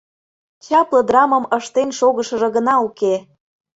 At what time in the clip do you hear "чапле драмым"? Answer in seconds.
0.65-1.43